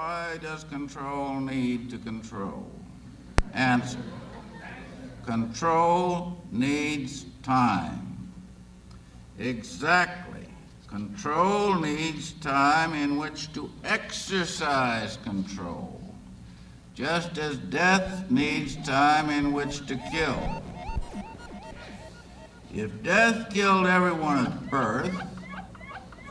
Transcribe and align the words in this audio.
Why 0.00 0.38
does 0.40 0.64
control 0.64 1.40
need 1.40 1.90
to 1.90 1.98
control? 1.98 2.66
Answer. 3.52 3.98
Control 5.26 6.38
needs 6.50 7.26
time. 7.42 8.32
Exactly. 9.38 10.46
Control 10.86 11.74
needs 11.74 12.32
time 12.40 12.94
in 12.94 13.18
which 13.18 13.52
to 13.52 13.70
exercise 13.84 15.18
control, 15.18 16.00
just 16.94 17.36
as 17.36 17.58
death 17.58 18.30
needs 18.30 18.76
time 18.76 19.28
in 19.28 19.52
which 19.52 19.86
to 19.86 19.96
kill. 20.10 20.62
If 22.74 23.02
death 23.02 23.52
killed 23.52 23.86
everyone 23.86 24.46
at 24.46 24.70
birth, 24.70 25.39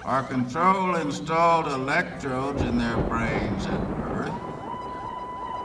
our 0.05 0.23
control 0.23 0.95
installed 0.95 1.67
electrodes 1.67 2.61
in 2.61 2.77
their 2.77 2.97
brains 3.03 3.65
at 3.65 3.97
birth, 3.97 4.33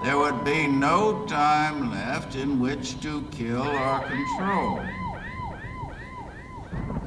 there 0.05 0.19
would 0.19 0.45
be 0.45 0.67
no 0.67 1.25
time 1.27 1.91
left 1.91 2.35
in 2.35 2.61
which 2.61 3.01
to 3.01 3.23
kill 3.31 3.63
or 3.63 4.01
control. 4.01 4.81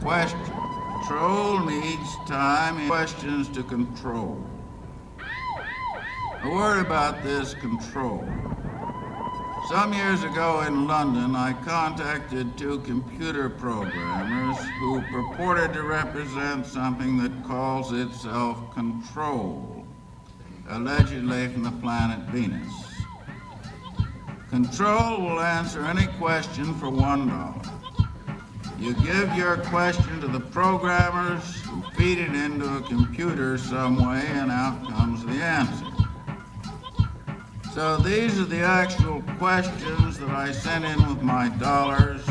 Question. 0.01 0.39
Control 1.07 1.59
needs 1.59 2.15
time 2.27 2.77
and 2.77 2.89
questions 2.89 3.47
to 3.49 3.63
control. 3.63 4.43
A 6.43 6.49
worry 6.49 6.81
about 6.81 7.23
this 7.23 7.53
control. 7.53 8.27
Some 9.69 9.91
years 9.91 10.23
ago 10.23 10.61
in 10.61 10.87
London, 10.87 11.35
I 11.35 11.51
contacted 11.51 12.57
two 12.57 12.79
computer 12.79 13.49
programmers 13.49 14.57
who 14.79 15.01
purported 15.11 15.73
to 15.73 15.83
represent 15.83 16.65
something 16.65 17.17
that 17.17 17.43
calls 17.43 17.91
itself 17.91 18.73
control, 18.73 19.85
allegedly 20.69 21.49
from 21.49 21.63
the 21.63 21.71
planet 21.71 22.29
Venus. 22.29 22.73
Control 24.49 25.19
will 25.19 25.41
answer 25.41 25.83
any 25.83 26.07
question 26.17 26.73
for 26.75 26.89
one 26.89 27.27
dollar. 27.27 27.61
You 28.79 28.93
give 28.93 29.35
your 29.35 29.57
question 29.57 30.21
to 30.21 30.29
the 30.29 30.39
programmers 30.39 31.61
who 31.63 31.81
feed 31.97 32.19
it 32.19 32.33
into 32.33 32.77
a 32.77 32.81
computer 32.83 33.57
some 33.57 33.97
way, 33.97 34.25
and 34.27 34.49
out 34.49 34.87
comes 34.87 35.25
the 35.25 35.43
answer. 35.43 35.86
So 37.77 37.97
these 37.97 38.39
are 38.39 38.45
the 38.45 38.61
actual 38.61 39.21
questions 39.37 40.17
that 40.17 40.31
I 40.31 40.51
sent 40.51 40.83
in 40.83 40.97
with 41.07 41.21
my 41.21 41.49
dollars 41.59 42.25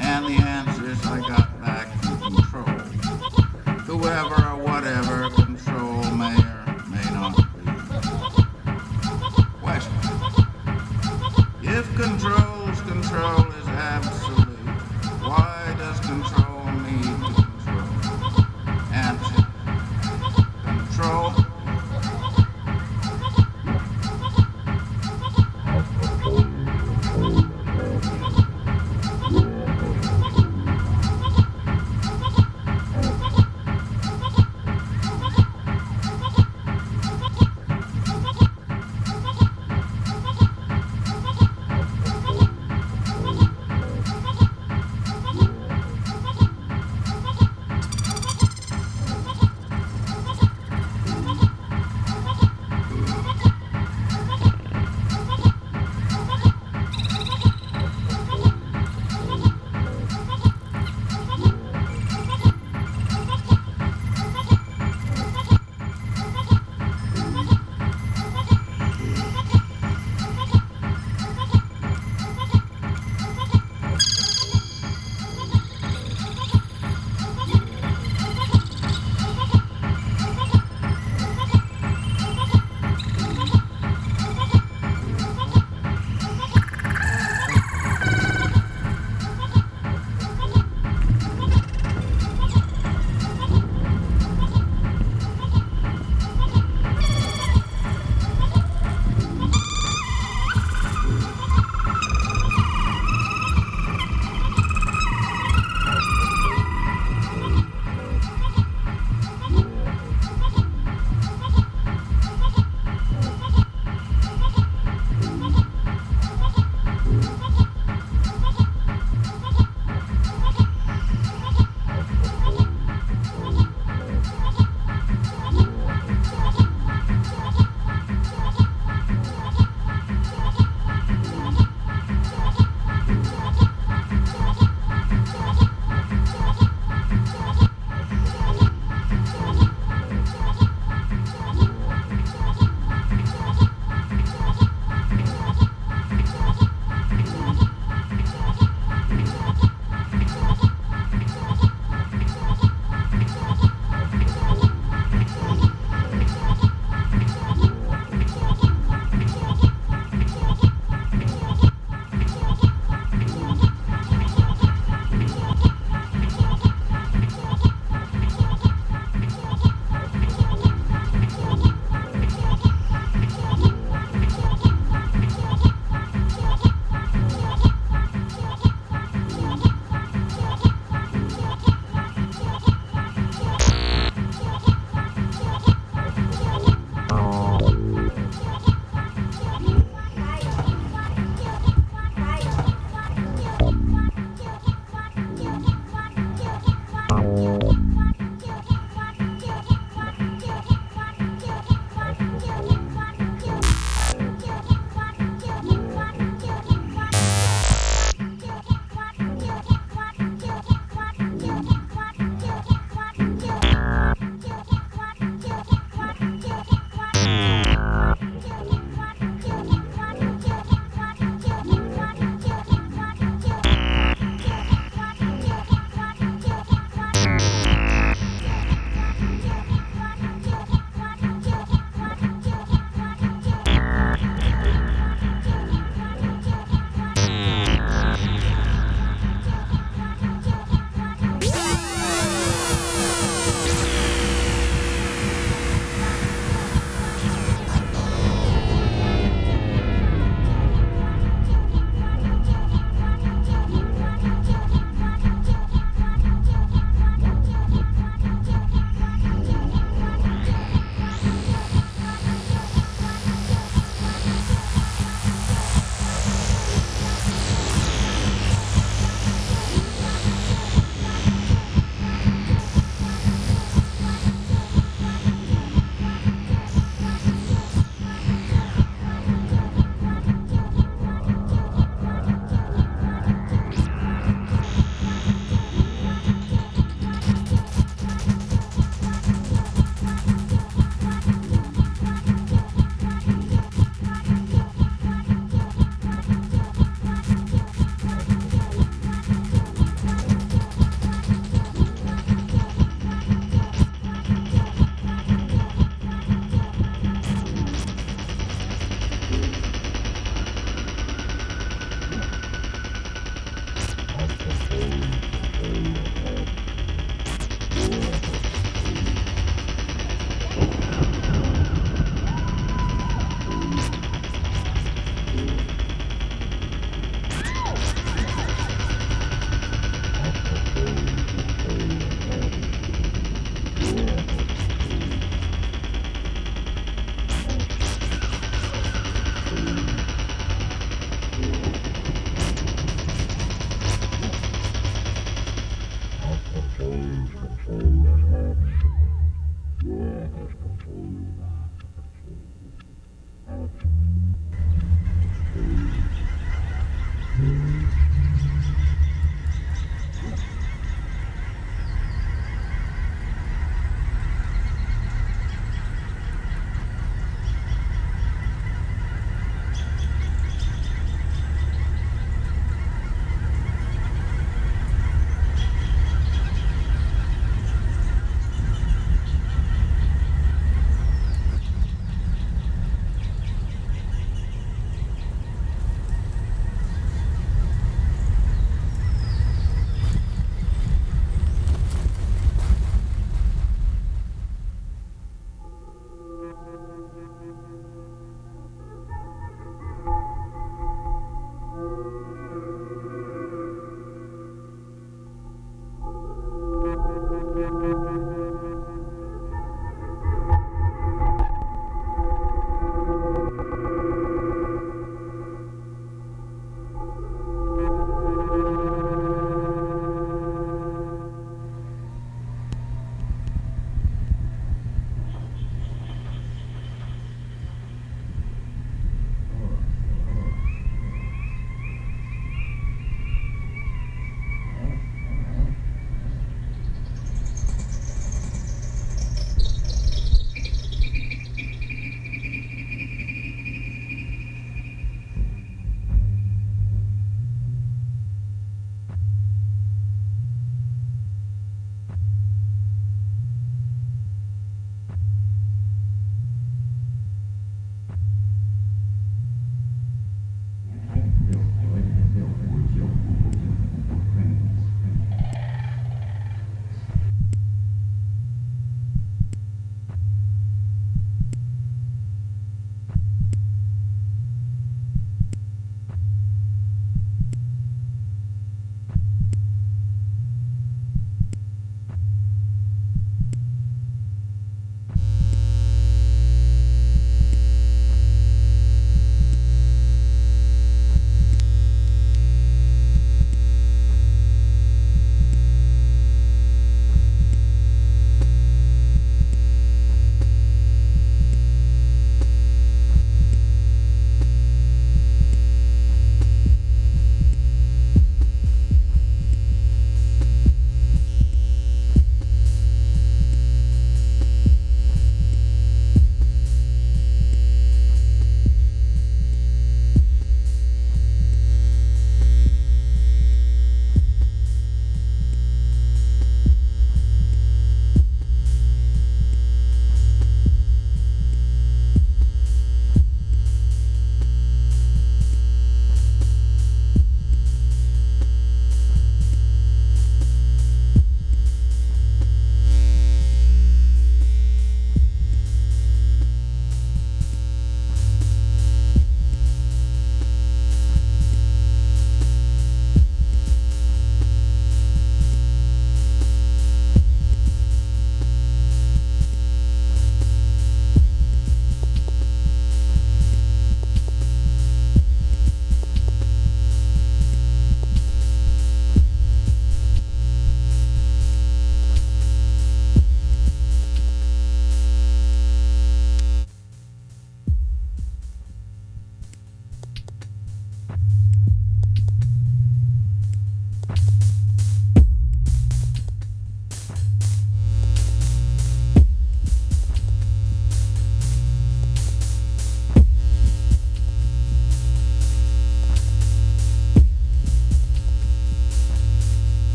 and 0.00 0.24
the 0.24 0.38
answers 0.42 1.04
I 1.04 1.20
got 1.20 1.60
back 1.60 1.92
from 2.02 2.34
control. 2.34 2.64
Whoever 3.84 4.36
or 4.36 4.56
whatever 4.64 5.28
control 5.28 6.02
may 6.12 6.34
or 6.34 6.82
may 6.88 7.04
not 7.12 7.36
be. 7.36 7.70
Question. 9.60 9.92
If 11.62 11.84
control 11.94 12.45